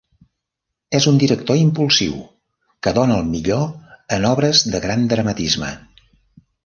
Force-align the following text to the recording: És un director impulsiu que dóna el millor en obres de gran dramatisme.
És 0.99 1.05
un 1.11 1.17
director 1.23 1.59
impulsiu 1.63 2.15
que 2.87 2.93
dóna 2.97 3.17
el 3.23 3.29
millor 3.35 3.67
en 4.17 4.27
obres 4.31 4.63
de 4.73 4.83
gran 4.87 5.05
dramatisme. 5.13 5.71